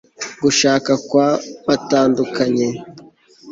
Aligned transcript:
gushaka 0.43 0.91
kwa 1.07 1.27
batandukanye 1.67 2.67